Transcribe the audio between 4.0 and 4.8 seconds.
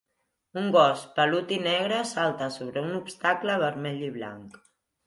i blanc.